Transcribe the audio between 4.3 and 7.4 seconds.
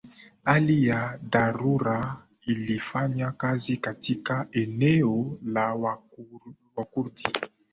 eneo la Wakurdi